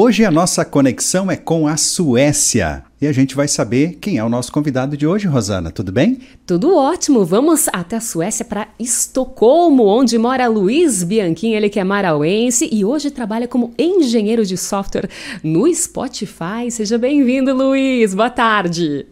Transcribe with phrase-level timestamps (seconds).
[0.00, 4.22] Hoje a nossa conexão é com a Suécia e a gente vai saber quem é
[4.22, 5.72] o nosso convidado de hoje, Rosana.
[5.72, 6.20] Tudo bem?
[6.46, 7.24] Tudo ótimo.
[7.24, 12.84] Vamos até a Suécia para Estocolmo, onde mora Luiz Bianchini, ele que é marauense e
[12.84, 15.10] hoje trabalha como engenheiro de software
[15.42, 16.70] no Spotify.
[16.70, 18.14] Seja bem-vindo, Luiz.
[18.14, 19.04] Boa tarde.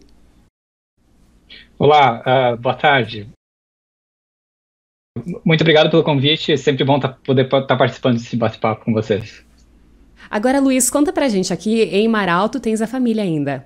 [1.77, 2.23] Olá,
[2.53, 3.27] uh, boa tarde.
[5.43, 6.53] Muito obrigado pelo convite.
[6.53, 9.45] É sempre bom tá, poder estar tá participando desse bate-papo com vocês.
[10.29, 13.65] Agora, Luiz, conta pra gente aqui em Maralto tens a família ainda.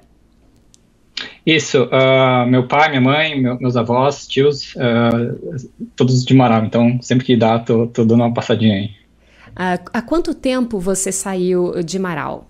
[1.46, 6.68] Isso, uh, meu pai, minha mãe, meu, meus avós, tios, uh, todos de Maralto.
[6.68, 8.86] Então, sempre que dá, tô, tô dando uma passadinha aí.
[9.50, 12.48] Uh, há quanto tempo você saiu de Marau?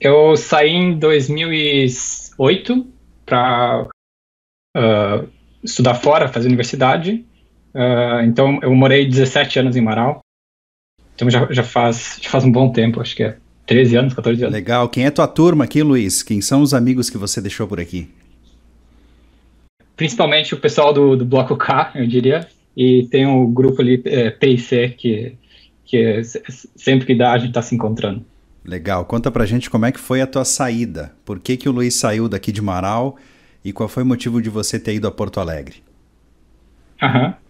[0.00, 2.86] Eu saí em 2008
[3.26, 3.86] para
[5.62, 7.24] estudar fora, fazer universidade.
[8.24, 10.22] então, eu morei 17 anos em Marau.
[11.20, 14.42] Então já, já, faz, já faz um bom tempo, acho que é 13 anos, 14
[14.42, 14.54] anos.
[14.54, 14.88] Legal.
[14.88, 16.22] Quem é tua turma aqui, Luiz?
[16.22, 18.08] Quem são os amigos que você deixou por aqui?
[19.94, 22.48] Principalmente o pessoal do, do Bloco K, eu diria.
[22.74, 25.36] E tem o um grupo ali, é, PIC, que,
[25.84, 26.22] que é,
[26.74, 28.24] sempre que dá a gente está se encontrando.
[28.64, 29.04] Legal.
[29.04, 31.12] Conta pra gente como é que foi a tua saída.
[31.22, 33.18] Por que, que o Luiz saiu daqui de Marau
[33.62, 35.82] e qual foi o motivo de você ter ido a Porto Alegre?
[37.02, 37.26] Aham.
[37.26, 37.49] Uhum.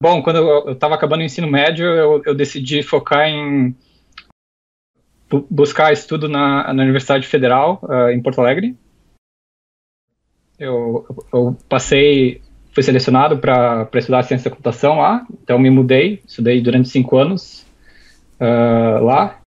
[0.00, 3.74] Bom, quando eu estava acabando o ensino médio, eu, eu, decidi focar em
[5.50, 8.76] buscar estudo na, na Universidade Federal, uh, em Porto Alegre.
[10.58, 16.60] Eu, eu passei, fui selecionado para estudar ciência da computação lá, então me mudei, estudei
[16.60, 17.66] durante cinco anos
[18.38, 19.40] uh, lá.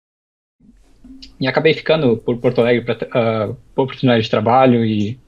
[1.38, 5.20] E acabei ficando por Porto Alegre uh, oportunidade de trabalho e,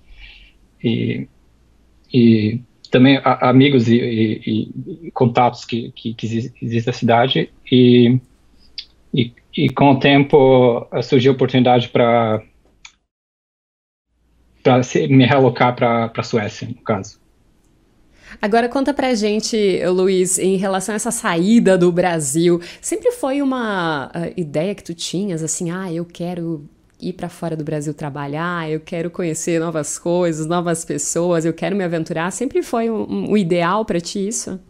[0.82, 1.28] e,
[2.12, 2.60] e
[2.91, 8.19] também a, amigos e, e, e, contatos que, que, que na cidade e,
[9.14, 12.42] e, e, com o tempo eh, surgiu a oportunidade para
[14.62, 17.19] para me realocar para a Suécia, no caso.
[18.42, 24.09] Agora conta pra gente, Luiz, em relação a essa saída do Brasil, sempre foi uma
[24.09, 26.69] uh, ideia que tu tinhas, assim, ah, eu quero
[27.00, 31.77] ir para fora do Brasil trabalhar, eu quero conhecer novas coisas, novas pessoas, eu quero
[31.77, 32.31] me aventurar.
[32.31, 34.61] Sempre foi um, um ideal para ti isso?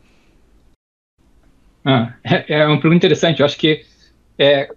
[1.85, 3.41] Ah, é, é uma pergunta interessante.
[3.41, 3.85] Eu acho que
[4.39, 4.71] é,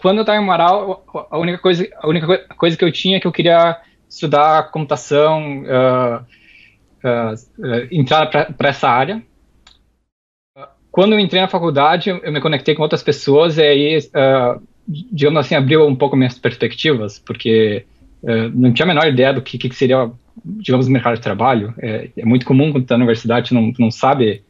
[0.00, 3.20] quando eu estava em Amaral, a única coisa, a única coisa que eu tinha é
[3.20, 6.24] que eu queria estudar computação, uh,
[7.02, 9.22] uh, uh, entrar para essa área.
[10.90, 13.98] Quando eu entrei na faculdade, eu me conectei com outras pessoas e aí
[14.86, 17.84] digamos assim, abriu um pouco minhas perspectivas, porque
[18.22, 20.10] uh, não tinha a menor ideia do que, que seria,
[20.44, 21.74] digamos, o mercado de trabalho.
[21.78, 24.42] É, é muito comum quando está na universidade, não, não sabe,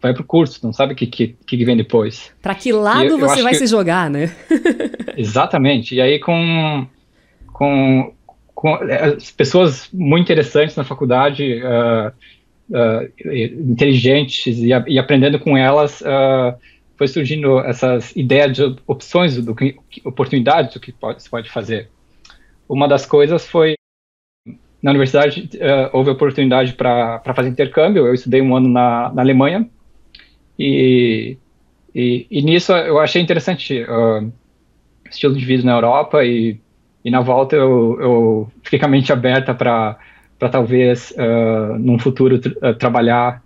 [0.00, 2.32] vai para o curso, não sabe o que, que, que vem depois.
[2.42, 3.58] Para que lado eu, você vai que...
[3.58, 4.34] se jogar, né?
[5.16, 5.94] Exatamente.
[5.94, 6.86] E aí com,
[7.52, 8.12] com,
[8.54, 12.12] com é, as pessoas muito interessantes na faculdade, uh,
[12.70, 16.54] uh, inteligentes, e, e, aprendendo com elas, uh,
[16.96, 21.90] foi surgindo essas ideias de opções, do que, oportunidades do que pode, se pode fazer.
[22.68, 23.74] Uma das coisas foi
[24.82, 28.06] na universidade uh, houve oportunidade para fazer intercâmbio.
[28.06, 29.68] Eu estudei um ano na, na Alemanha
[30.58, 31.38] e,
[31.94, 34.30] e, e, nisso eu achei interessante uh,
[35.10, 36.60] estilo de vida na Europa e,
[37.04, 39.98] e na volta eu, eu fiquei com a mente aberta para
[40.38, 43.42] talvez uh, num futuro tra trabalhar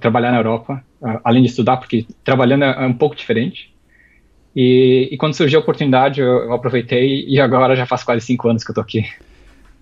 [0.00, 0.84] trabalhar na Europa
[1.24, 3.72] além de estudar, porque trabalhando é, é um pouco diferente.
[4.54, 8.48] E, e quando surgiu a oportunidade, eu, eu, aproveitei e agora já faz quase cinco
[8.48, 9.04] anos que eu tô aqui.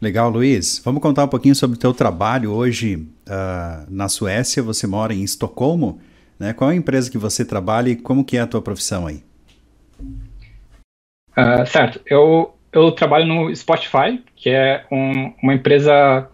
[0.01, 0.81] Legal, Luiz.
[0.85, 4.63] Vamos contar um pouquinho sobre o teu trabalho hoje uh, na Suécia.
[4.63, 6.01] Você mora em Estocolmo,
[6.39, 6.53] né?
[6.53, 9.23] Qual é a empresa que você trabalha e como que é a tua profissão aí?
[11.37, 12.01] Uh, certo.
[12.07, 16.29] Eu, eu trabalho no Spotify, que é um, uma empresa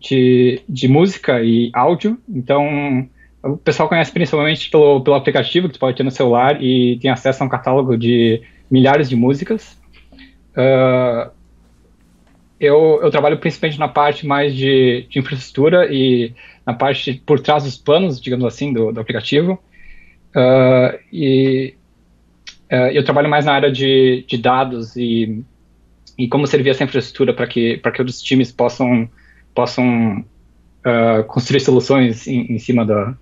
[0.00, 2.18] de, de música e áudio.
[2.28, 3.06] Então,
[3.44, 7.10] o pessoal conhece principalmente pelo, pelo aplicativo que tu pode ter no celular e tem
[7.10, 9.78] acesso a um catálogo de milhares de músicas.
[10.56, 11.30] Uh,
[12.58, 16.32] eu, eu, trabalho principalmente na parte mais de, de, infraestrutura e
[16.64, 19.62] na parte por trás dos panos, digamos assim, do, do aplicativo.
[20.34, 21.74] Uh, e
[22.72, 25.44] uh, eu trabalho mais na área de, de dados e,
[26.16, 29.08] e, como servir essa infraestrutura para que, que outros times possam,
[29.54, 30.24] possam
[31.28, 33.16] construir soluções em, em cima da,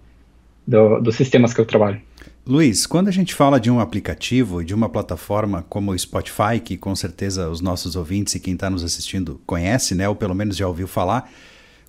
[0.66, 2.00] do, dos sistemas que eu trabalho.
[2.44, 6.76] Luiz, quando a gente fala de um aplicativo, de uma plataforma como o Spotify, que
[6.76, 10.56] com certeza os nossos ouvintes e quem está nos assistindo conhece, né, ou pelo menos
[10.56, 11.30] já ouviu falar,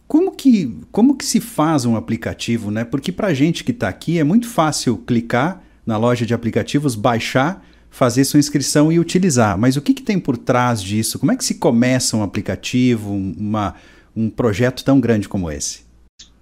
[0.08, 2.84] como que, como que se faz um aplicativo, né?
[2.84, 6.94] Porque para a gente que está aqui é muito fácil clicar na loja de aplicativos,
[6.94, 9.58] baixar, fazer sua inscrição e utilizar.
[9.58, 11.18] Mas o que, que tem por trás disso?
[11.18, 13.76] Como é que se começa um aplicativo, uma,
[14.16, 15.82] um projeto tão grande como esse?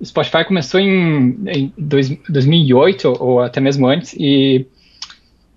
[0.02, 4.66] O Spotify começou em, em dois, 2008 ou até mesmo antes e,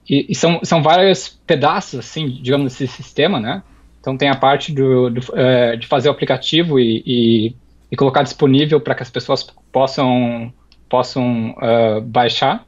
[0.09, 3.63] e, e, são, são vários pedaços, assim, digamos, desse sistema, né?
[3.99, 7.57] Então tem a parte do, do é, de fazer o aplicativo e, e,
[7.91, 9.43] e colocar disponível para que as pessoas
[9.73, 10.53] possam,
[10.91, 12.67] possam uh, baixar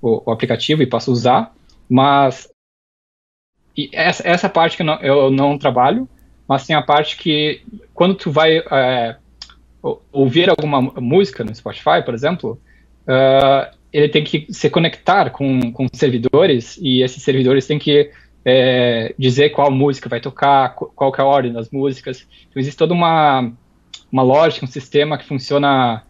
[0.00, 1.52] o, o, aplicativo e possam usar,
[1.90, 2.48] mas
[3.92, 6.08] essa, essa parte que eu não, eu não, trabalho,
[6.46, 7.60] mas tem a parte que
[7.92, 9.16] quando tu vai é,
[10.12, 12.60] ouvir alguma música no Spotify, por exemplo,
[13.04, 18.10] uh, ele tem que se conectar com, com servidores e esses servidores têm que
[18.44, 22.26] é, dizer qual música vai tocar, qual é a ordem das músicas.
[22.48, 23.52] Então, existe toda uma,
[24.10, 26.02] uma lógica, um sistema que funciona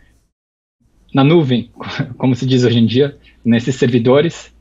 [1.13, 1.71] na nuvem,
[2.17, 4.55] como se diz hoje em dia, nesses servidores.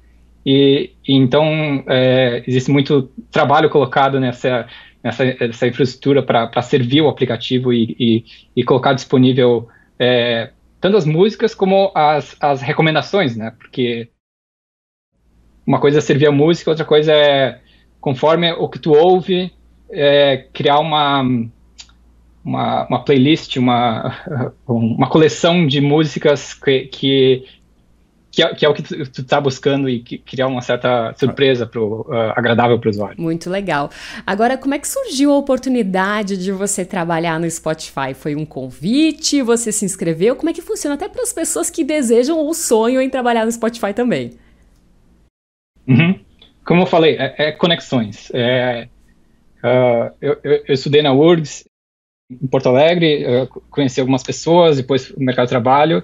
[0.46, 4.68] E, e então, é, existe muito trabalho colocado nessa,
[5.08, 8.26] nessa, nessa infraestrutura para servir o aplicativo e, e,
[8.56, 9.68] e colocar disponível
[9.98, 13.54] é, tanto as músicas como as, as recomendações, né?
[13.58, 14.10] Porque
[15.66, 17.60] uma coisa é servir a música, outra coisa é,
[18.00, 19.52] conforme o que tu ouve,
[19.90, 21.22] é, criar uma,
[22.44, 24.16] uma, uma, playlist, uma,
[24.68, 27.46] uma coleção de músicas que, que,
[28.38, 31.12] que, é, que é o que tu, tu tá buscando e que, criar uma certa
[31.18, 33.20] surpresa pro, uh, agradável para o usuário.
[33.20, 33.90] Muito legal.
[34.28, 38.14] Agora, como é que surgiu a oportunidade de você trabalhar no Spotify?
[38.14, 39.42] Foi um convite?
[39.42, 40.36] Você se inscreveu?
[40.36, 43.52] Como é que funciona até para as pessoas que desejam ou sonham em trabalhar no
[43.52, 44.34] Spotify também?
[45.88, 46.20] Uhum.
[46.64, 48.30] Como eu falei, é, é conexões.
[48.36, 48.88] É,
[49.64, 51.66] uh, eu, eu, eu, estudei na URGS
[52.30, 56.04] em Porto Alegre, uh, conheci algumas pessoas, depois o mercado de trabalho.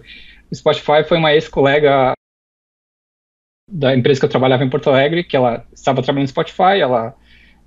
[0.51, 2.15] O Spotify foi uma ex-colega
[3.73, 7.15] da empresa que eu trabalhava em Porto Alegre, que ela estava trabalhando no Spotify, ela,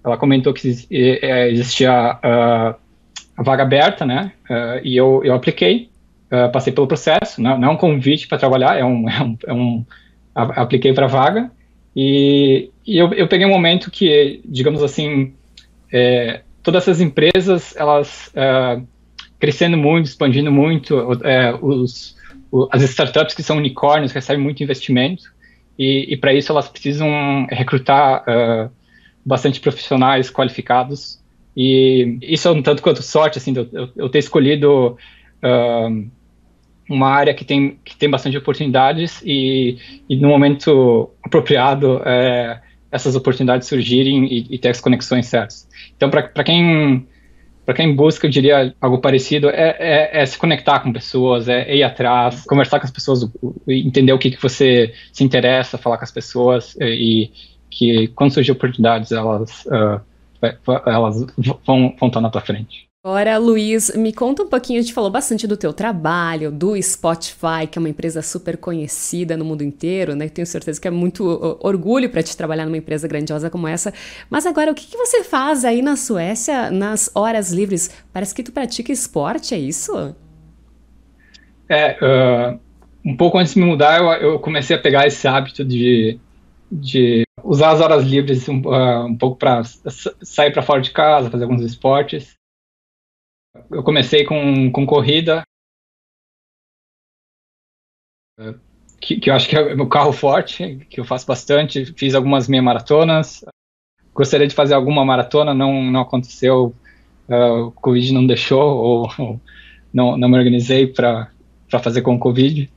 [0.05, 2.77] ela comentou que é, existia uh,
[3.37, 5.91] a vaga aberta, né, uh, e eu, eu apliquei,
[6.31, 9.39] uh, passei pelo processo, não, não é um convite para trabalhar, é um, é um,
[9.49, 9.85] é um
[10.33, 11.51] apliquei para a vaga,
[11.95, 15.35] e, e eu, eu, peguei um momento que, digamos assim,
[15.93, 18.31] é, todas essas empresas, elas
[19.41, 20.95] crescendo muito, expandindo muito,
[21.25, 22.17] é, os,
[22.71, 25.35] as startups que são unicórnios recebem muito investimento,
[25.79, 28.71] e, e para isso elas precisam recrutar uh,
[29.25, 31.21] bastante profissionais qualificados,
[31.57, 34.97] e isso é um tanto quanto sorte, assim, eu, eu, eu ter escolhido
[35.43, 36.11] uh,
[36.89, 39.79] uma área que tem, que tem bastante oportunidades e,
[40.09, 45.69] e no momento apropriado é, essas oportunidades surgirem e, e, ter as conexões certas.
[45.97, 47.07] Então, para quem
[47.67, 51.63] para quem busca, eu diria algo parecido, é, é, é, se conectar com pessoas, é,
[51.63, 53.29] é, ir atrás, conversar com as pessoas,
[53.67, 57.29] entender o que, que você se interessa, falar com as pessoas e
[57.69, 60.01] que quando surgir oportunidades elas uh,
[60.87, 61.27] elas
[61.67, 62.87] vão, vão estar na tua frente.
[63.07, 67.65] Agora, Luiz, me conta um pouquinho, a gente falou bastante do teu trabalho, do Spotify,
[67.71, 70.29] que é uma empresa super conhecida no mundo inteiro, né?
[70.29, 71.25] Tenho certeza que é muito
[71.63, 73.95] orgulho para te trabalhar numa empresa grandiosa como essa.
[74.29, 77.93] Mas agora, o que, que, você faz aí na Suécia nas horas livres?
[78.13, 80.17] Parece que tu pratica esporte, é isso?
[81.69, 82.59] É, uh,
[83.05, 86.19] um pouco antes de me mudar, eu, eu comecei a pegar esse hábito de,
[86.73, 89.63] de usar as horas livres um, uh, um pouco para
[90.23, 92.35] sair para fora de casa, fazer alguns esportes
[93.71, 95.43] eu comecei com, com corrida,
[99.01, 101.87] que, que eu acho que é meu carro forte, que eu faço bastante.
[101.97, 103.45] Fiz algumas meia maratonas.
[104.15, 106.75] Gostaria de fazer alguma maratona, não, não aconteceu.
[107.29, 109.41] Uh, o Covid não deixou, ou, ou
[109.93, 111.31] não, não me organizei para
[111.83, 112.71] fazer com o Covid.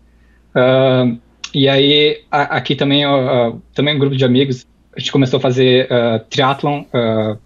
[0.51, 1.19] Uh,
[1.53, 5.41] e aí, a, aqui também, uh, também um grupo de amigos, a gente começou a
[5.41, 7.39] fazer uh, triatlon, uh,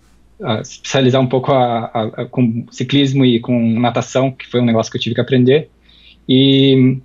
[0.61, 4.91] especializar um pouco a, a, a, com ciclismo e com natação, que foi um negócio
[4.91, 5.69] que eu tive que aprender.
[6.27, 6.97] E,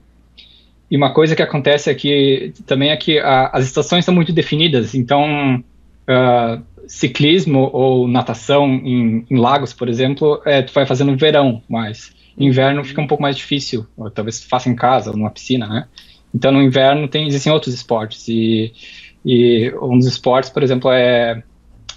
[0.90, 5.62] e uma coisa que acontece aqui também é que as estações são muito definidas, então
[6.08, 11.62] uh, ciclismo ou natação em, em, lagos, por exemplo, é, tu vai fazendo no verão,
[11.68, 15.66] mas inverno fica um pouco mais difícil, ou talvez faça em casa ou numa piscina,
[15.66, 15.88] né?
[16.34, 18.72] Então no inverno tem existem outros esportes e,
[19.24, 21.42] e um dos esportes, por exemplo, é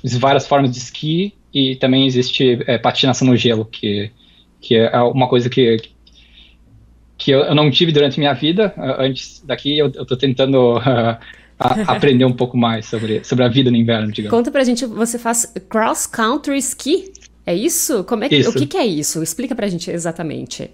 [0.03, 4.11] várias formas de esqui e também existe é, patinação no gelo, que,
[4.59, 5.77] que é uma coisa que,
[7.17, 8.73] que eu não tive durante minha vida.
[8.77, 11.17] Antes daqui, eu estou tentando uh,
[11.87, 14.35] aprender um pouco mais sobre, sobre a vida no inverno, digamos.
[14.35, 17.11] Conta pra gente, você faz cross-country ski?
[17.45, 18.03] É isso?
[18.03, 18.49] Como é que, isso.
[18.49, 19.21] O que, que, é isso?
[19.21, 20.69] Explica pra gente exatamente.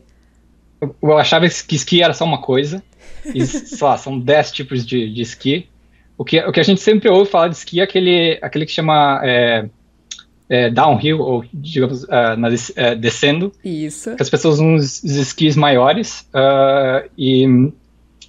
[0.80, 2.84] Eu, eu achava que esqui era só uma coisa.
[3.34, 5.68] E, sei lá, são 10 tipos de, de esqui.
[6.18, 8.72] O que, o que a gente sempre ouve falar de esqui é aquele, aquele que
[8.72, 9.70] chama é,
[10.50, 13.52] é, downhill, ou digamos, uh, na, uh, descendo.
[13.64, 14.16] Isso.
[14.16, 17.46] Que as pessoas usam os, esquis maiores uh, e,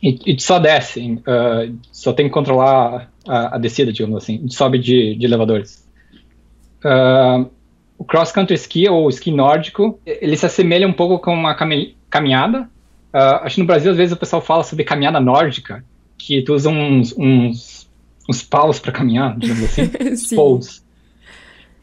[0.02, 1.22] e, e, só descem,
[1.90, 5.86] só tem que controlar a, a, descida, digamos assim, sobe de, de elevadores.
[7.96, 11.56] o cross country ski, ou ski nórdico, ele se assemelha um pouco com uma
[12.10, 12.68] caminhada.
[13.12, 15.84] acho que no Brasil, às vezes, o pessoal fala sobre caminhada nórdica,
[16.18, 17.77] que tu usa uns, uns,
[18.28, 19.88] uns paus para caminhar, digamos assim,
[20.36, 20.78] poles.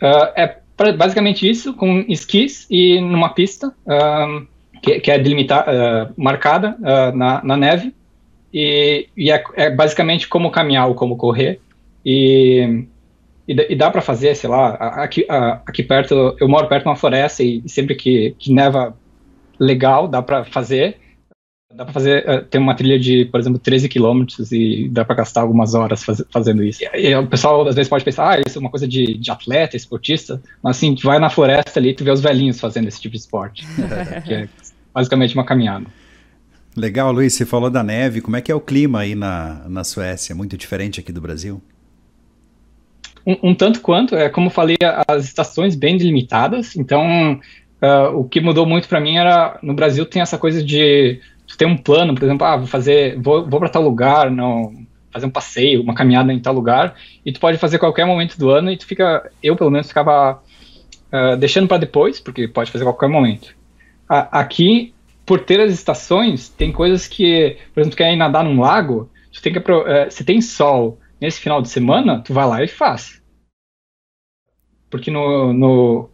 [0.02, 0.60] Uh, é
[0.98, 4.46] basicamente isso, com esquis e numa pista uh,
[4.82, 6.78] que, que, é delimitada, uh, marcada
[7.14, 7.94] na, na, neve.
[8.54, 11.60] E, e é, é, basicamente como caminhar ou como correr.
[12.06, 12.86] E,
[13.48, 15.26] e, e dá para fazer, sei lá, aqui,
[15.66, 18.96] aqui perto, eu moro perto de uma floresta e sempre que, que neva
[19.60, 20.98] legal, dá para fazer.
[21.76, 25.16] Dá para fazer, uh, tem uma trilha de, por exemplo, 13 quilômetros e dá para
[25.16, 26.82] gastar algumas horas faz, fazendo isso.
[26.82, 29.30] E, e, o pessoal às vezes pode pensar, ah, isso é uma coisa de, de
[29.30, 32.88] atleta, esportista, mas assim, tu vai na floresta ali e tu vê os velhinhos fazendo
[32.88, 33.66] esse tipo de esporte,
[34.26, 34.50] que é
[34.94, 35.86] basicamente uma caminhada.
[36.78, 39.84] Legal, Luiz, você falou da neve, como é que é o clima aí na, na
[39.84, 40.34] Suécia?
[40.34, 41.62] Muito diferente aqui do Brasil?
[43.28, 44.78] Um, um tanto quanto, é como eu falei,
[45.08, 47.40] as estações bem delimitadas, então
[47.82, 51.58] uh, o que mudou muito para mim era, no Brasil tem essa coisa de tu
[51.58, 54.74] tem um plano, por exemplo, ah, vou fazer, vou, vou para tal lugar, não,
[55.12, 58.50] fazer um passeio, uma caminhada em tal lugar, e tu pode fazer qualquer momento do
[58.50, 60.42] ano e tu fica, eu pelo menos ficava
[61.14, 63.56] uh, deixando para depois, porque pode fazer qualquer momento.
[64.10, 64.94] A, aqui,
[65.26, 69.10] por ter as estações, tem coisas que, por exemplo, tu quer ir nadar num lago,
[69.32, 72.68] tu tem que, uh, se tem sol nesse final de semana, tu vai lá e
[72.68, 73.22] faz.
[74.90, 76.10] Porque no, no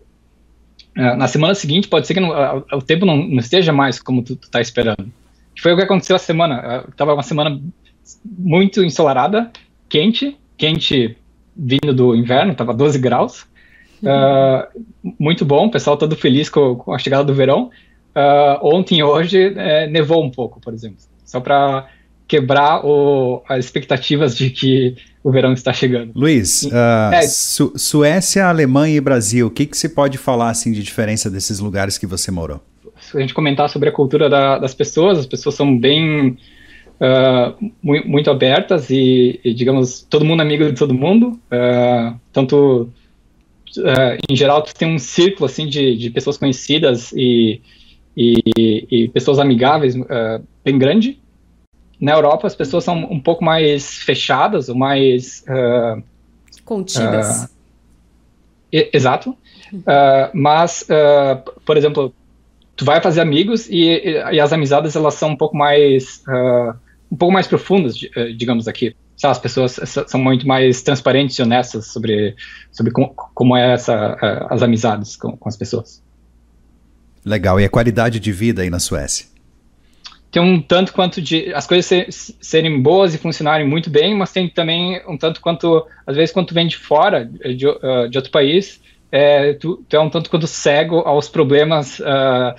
[0.98, 2.32] uh, na semana seguinte pode ser que no,
[2.74, 5.12] o tempo não, não, esteja mais como tu, tu tá esperando.
[5.62, 6.86] Foi o que aconteceu a semana.
[6.98, 7.62] Tava uma semana
[8.26, 9.52] muito ensolarada,
[9.88, 11.16] quente, quente
[11.56, 13.44] vindo do inverno, tava 12 graus.
[14.02, 14.84] Uh,
[15.20, 17.70] muito bom, o pessoal todo feliz com, com a chegada do verão.
[18.16, 21.88] Uh, ontem e hoje é, nevou um pouco, por exemplo, só para
[22.28, 26.12] quebrar o, as expectativas de que o verão está chegando.
[26.16, 30.72] Luiz, uh, é, Su Suécia, Alemanha e Brasil, o que, que se pode falar assim
[30.72, 32.60] de diferença desses lugares que você morou?
[33.12, 36.38] Se a gente comentar sobre a cultura da, das pessoas, as pessoas são bem uh,
[37.02, 41.40] ah, muito, abertas e, e, digamos, todo mundo é amigo de todo mundo.
[41.52, 42.90] Uh, tanto,
[43.78, 47.62] uh, em geral, tu tem um círculo assim de, de pessoas conhecidas e,
[48.16, 49.96] e, e pessoas amigáveis
[50.64, 51.20] bem grande.
[52.00, 55.44] Na Europa, as pessoas são um pouco mais fechadas, ou mais
[56.66, 57.54] contidas.
[58.72, 59.38] exato.
[60.34, 60.88] mas,
[61.64, 62.12] por exemplo,
[62.82, 66.74] tu vai fazer amigos e, e, as amizades elas são um pouco mais uh,
[67.12, 68.96] um pouco mais profundas, eh, digamos aqui.
[69.16, 72.36] Sabe, as pessoas são muito mais transparentes e honestas sobre
[72.72, 76.02] sobre como, como é essa uh, as amizades com, com as pessoas.
[77.24, 77.60] Legal.
[77.60, 79.28] E a qualidade de vida aí na Suécia?
[80.32, 82.08] Tem um tanto quanto de as coisas ser,
[82.42, 86.48] serem boas e funcionarem muito bem, mas tem também um tanto quanto às vezes quando
[86.48, 88.81] tu vem de fora de, uh, de outro país
[89.12, 92.56] é, tu, tu, é um tanto quanto cego aos problemas uh,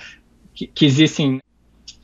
[0.53, 1.41] que, que, existem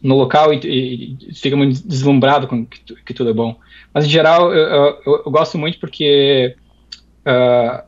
[0.02, 3.56] no local e, e fica muito deslumbrado com que, que, tudo é bom.
[3.94, 6.56] Mas, em geral, eu, eu, eu gosto muito porque,
[7.22, 7.84] uh,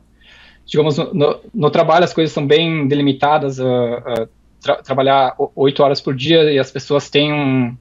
[0.64, 4.28] digamos, no, no, trabalho as coisas são bem delimitadas, uh,
[4.60, 7.76] tra trabalhar oito horas por dia e as pessoas têm um,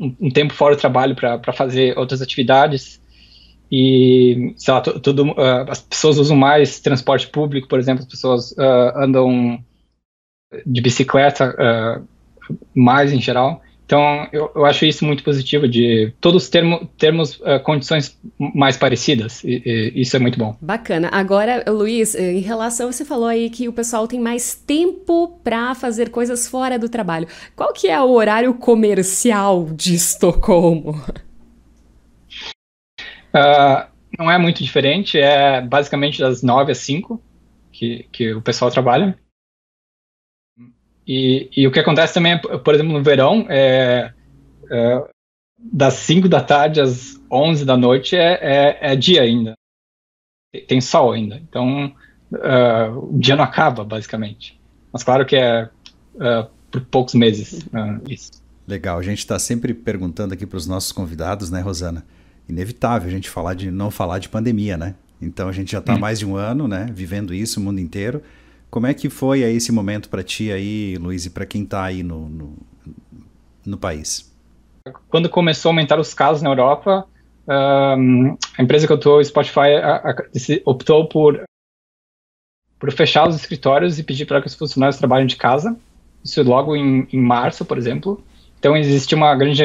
[0.00, 3.03] um, um tempo fora do trabalho para fazer outras atividades
[3.76, 8.52] e, sei lá, tudo, uh, as pessoas usam mais transporte público, por exemplo, as pessoas
[8.52, 9.58] uh, andam
[10.64, 12.06] de bicicleta uh,
[12.72, 13.60] mais em geral.
[13.84, 19.60] Então, eu, eu, acho isso muito positivo, de todos termo, termos condições mais parecidas, e,
[19.66, 20.56] e, isso é muito bom.
[20.60, 21.10] Bacana.
[21.12, 26.10] Agora, Luiz, em relação, você falou aí que o pessoal tem mais tempo para fazer
[26.10, 27.26] coisas fora do trabalho.
[27.56, 31.02] Qual que é o horário comercial de Estocolmo?
[33.34, 37.20] Uh, não é muito diferente, é basicamente das 9 às 5
[37.72, 39.18] que, que o pessoal trabalha.
[41.06, 44.14] E, e o que acontece também, por exemplo, no verão, é,
[44.70, 45.08] é
[45.58, 49.54] das 5 da tarde às 11 da noite é, é, é dia ainda.
[50.68, 51.36] Tem sol ainda.
[51.36, 51.92] Então,
[52.32, 54.60] uh, o dia não acaba, basicamente.
[54.92, 55.68] Mas claro que é
[56.14, 58.30] uh, por poucos meses uh, isso.
[58.66, 58.98] Legal.
[58.98, 62.04] A gente está sempre perguntando aqui para os nossos convidados, né, Rosana?
[62.48, 64.94] Inevitável a gente falar de não falar de pandemia, né?
[65.20, 65.98] Então a gente já está hum.
[65.98, 68.22] mais de um ano, né, vivendo isso o mundo inteiro.
[68.70, 71.84] Como é que foi aí esse momento para ti aí, Luiz, e para quem está
[71.84, 72.56] aí no, no,
[73.64, 74.32] no, país?
[75.08, 77.06] Quando começou a aumentar os casos na Europa,
[77.48, 80.14] um, a empresa que eu estou, Spotify, a, a,
[80.64, 81.44] optou por,
[82.78, 85.76] por fechar os escritórios e pedir para que os funcionários trabalhem de casa.
[86.24, 88.24] Isso logo em, em março, por exemplo.
[88.58, 89.62] Então existe uma grande,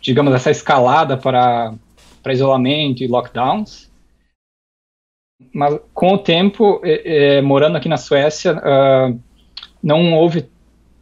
[0.00, 1.74] digamos, essa escalada para,
[2.22, 3.90] para isolamento e lockdowns.
[5.52, 9.18] Mas com o tempo, é, é, morando aqui na Suécia, uh,
[9.82, 10.48] não houve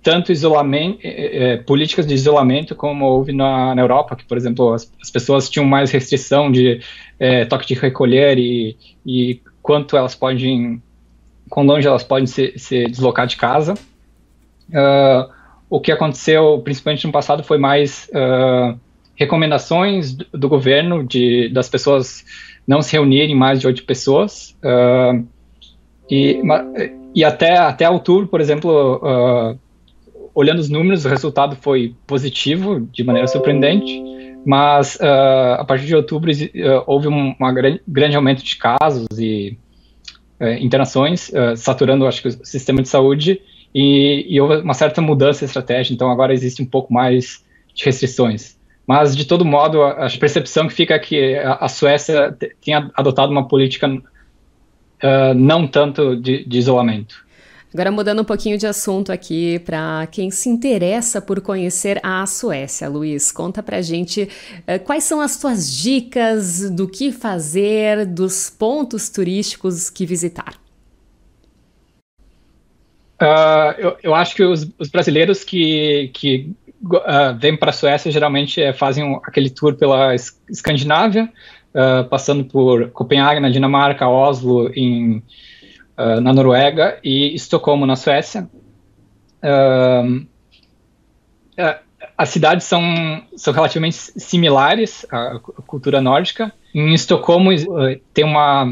[0.03, 4.93] tanto isolamento, é, políticas de isolamento como houve na, na Europa, que, por exemplo, as,
[5.03, 6.81] as, pessoas tinham mais restrição de
[7.19, 10.81] é, toque de recolher e, e quanto elas podem,
[11.51, 13.75] quão longe elas podem se, se deslocar de casa.
[14.69, 15.29] Uh,
[15.69, 18.79] o que aconteceu, principalmente no passado, foi mais uh,
[19.17, 22.25] recomendações do, governo de das pessoas
[22.67, 24.57] não se reunirem mais de oito pessoas.
[24.63, 25.27] Uh,
[26.11, 26.41] e,
[27.15, 29.59] e até, até outubro, por exemplo, uh,
[30.35, 34.03] olhando os números, o resultado foi positivo, de maneira surpreendente,
[34.45, 36.31] mas uh, a partir de outubro
[36.87, 39.59] houve um grande, grande aumento de casos e
[40.41, 43.41] uh, internações, saturando, acho que, o sistema de saúde,
[43.75, 47.45] e, e, houve uma certa mudança de estratégia, então agora existe um pouco mais
[47.75, 48.57] de restrições.
[48.87, 52.91] Mas, de todo modo, a, a percepção que fica é que a, a Suécia tinha
[52.95, 53.89] adotado uma política
[55.37, 57.27] não tanto de, de isolamento.
[57.77, 62.89] Agora, mudando um pouquinho de assunto aqui para quem se interessa por conhecer a Suécia,
[62.89, 69.11] Luiz, conta pra gente uh, quais são as tuas dicas do que fazer, dos pontos
[69.11, 70.55] turísticos que visitar.
[73.21, 76.51] Uh, eu, eu, acho que os, os brasileiros que, que
[76.95, 81.33] uh, vêm para a Suécia geralmente é, fazem um, aquele tour pela Escandinávia,
[82.09, 85.23] passando por Copenhague, na Dinamarca, Oslo, em
[85.97, 88.49] uh, na Noruega e Estocolmo, na Suécia.
[89.43, 90.27] Uh,
[92.17, 92.83] as cidades são,
[93.37, 96.53] são relativamente similares à cultura nórdica.
[96.75, 97.51] Em Estocolmo
[98.13, 98.65] tem uma,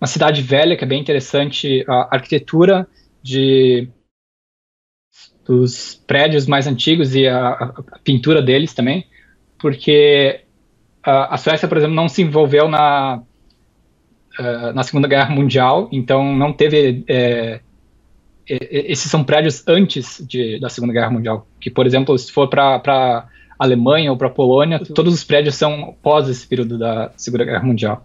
[0.00, 2.86] uma cidade velha que é bem interessante, a arquitetura
[3.22, 3.88] de
[5.46, 9.06] dos prédios mais antigos e a, a pintura deles também,
[9.58, 10.40] porque
[11.02, 13.22] a, a Suécia, por exemplo, não se envolveu na
[14.38, 17.04] uh, na Segunda Guerra Mundial, então não teve.
[17.08, 17.60] É,
[18.48, 21.46] esses são prédios antes de, da Segunda Guerra Mundial.
[21.60, 26.28] Que, por exemplo, se for para Alemanha ou para Polônia, todos os prédios são pós
[26.28, 28.04] esse período da Segunda Guerra Mundial.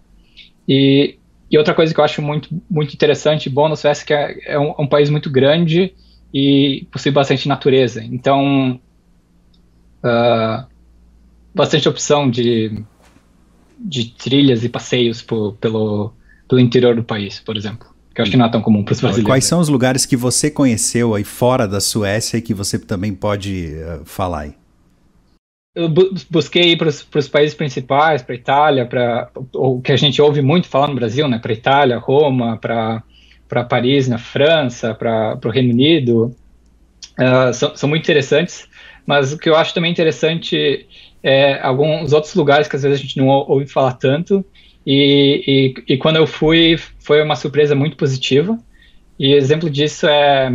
[0.68, 1.16] E,
[1.50, 4.14] e outra coisa que eu acho muito, muito interessante e bom na Suécia é que
[4.14, 5.92] é, é um, um, país muito grande
[6.32, 8.02] e possui bastante natureza.
[8.04, 8.80] Então,
[10.04, 10.66] uh,
[11.54, 12.82] bastante opção de,
[13.78, 16.12] de trilhas e passeios por, pelo,
[16.48, 17.88] pelo interior do país, por exemplo.
[18.14, 19.28] Que eu acho que não é tão comum para os brasileiros.
[19.28, 23.14] Quais são os lugares que você conheceu aí fora da Suécia e que você também
[23.14, 24.54] pode uh, falar aí?
[25.74, 30.22] Eu bu busquei ir para os países principais, para Itália, para o que a gente
[30.22, 31.38] ouve muito falar no Brasil, né?
[31.38, 33.02] Para Itália, Roma, para
[33.48, 36.34] para Paris, na França, para o Reino Unido,
[37.18, 38.68] uh, são, são muito interessantes.
[39.06, 40.86] Mas o que eu acho também interessante
[41.22, 44.44] é alguns outros lugares que às vezes a gente não ouve falar tanto
[44.86, 48.56] e, e, e, quando eu fui, foi uma surpresa muito positiva.
[49.18, 50.48] E exemplo disso é,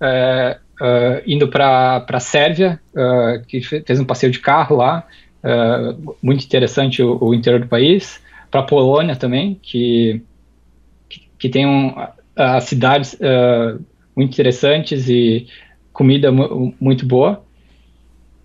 [0.00, 5.06] é uh, indo para a Sérvia, uh, que fez um passeio de carro lá,
[5.42, 8.20] uh, muito interessante o, o, interior do país.
[8.50, 10.22] Para a Polônia também, que,
[11.38, 11.94] que, tem um,
[12.60, 13.18] cidades
[14.14, 15.46] muito interessantes e
[15.92, 17.44] comida mu muito boa.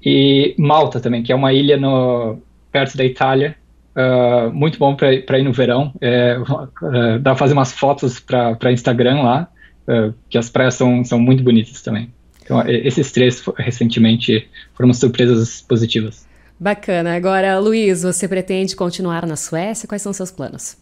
[0.03, 2.39] E Malta também, que é uma ilha no,
[2.71, 3.55] perto da Itália,
[3.93, 5.93] Uh, muito bom para ir no verão.
[5.99, 9.49] É, uh, dá para fazer umas fotos para Instagram lá,
[9.87, 12.09] uh, que as praias são, são muito bonitas também.
[12.41, 16.25] Então, esses três recentemente foram surpresas positivas.
[16.59, 17.15] Bacana.
[17.15, 19.87] Agora, Luiz, você pretende continuar na Suécia?
[19.87, 20.77] Quais são seus planos?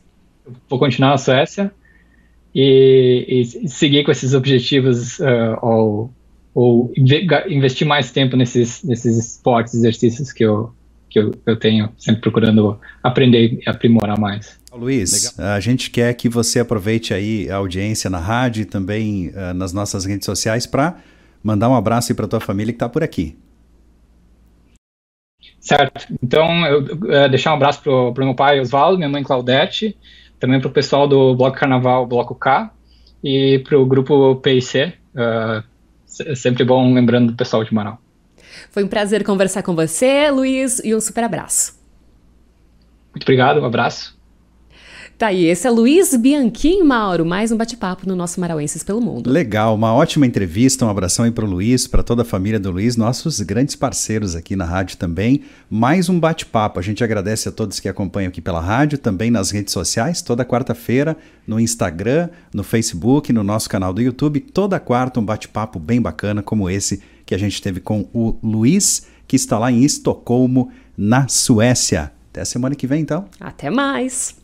[0.68, 1.72] vou continuar na Suécia
[2.54, 3.26] e,
[3.64, 5.20] e seguir com esses objetivos
[5.62, 6.12] ou,
[6.54, 6.94] ou
[7.48, 10.74] investir mais tempo nesses, nesses esportes, exercícios que eu,
[11.10, 14.60] que eu, eu tenho sempre procurando aprender e aprimorar mais.
[14.72, 15.54] Luiz, Legal.
[15.56, 19.74] a gente quer que você aproveite aí a audiência na rádio e também uh, nas
[19.74, 20.98] nossas redes sociais para
[21.44, 23.36] mandar um abraço para tua família que está por aqui.
[25.60, 26.06] Certo.
[26.22, 29.98] Então, eu uh, deixar um abraço para o meu pai Oswaldo, minha mãe Claudete,
[30.40, 32.72] também para o pessoal do Bloco Carnaval Bloco K
[33.24, 34.94] e para o grupo PIC.
[35.14, 35.64] Uh,
[36.26, 38.00] é sempre bom lembrando do pessoal de Manaus.
[38.72, 41.80] Foi um prazer conversar com você, Luiz, e um super abraço.
[43.14, 44.19] Muito obrigado, um abraço.
[45.20, 49.30] Tá aí, esse é Luiz Bianchim Mauro, mais um bate-papo no nosso Marauenses pelo Mundo.
[49.30, 52.96] Legal, uma ótima entrevista, um abração aí pro Luiz, para toda a família do Luiz,
[52.96, 55.42] nossos grandes parceiros aqui na rádio também.
[55.70, 59.52] Mais um bate-papo, a gente agradece a todos que acompanham aqui pela rádio, também nas
[59.52, 65.20] redes sociais, toda quarta-feira, no Instagram, no Facebook, no nosso canal do YouTube, toda quarta
[65.20, 69.60] um bate-papo bem bacana como esse que a gente teve com o Luiz, que está
[69.60, 72.10] lá em Estocolmo, na Suécia.
[72.32, 73.26] Até semana que vem, então.
[73.38, 74.39] Até mais!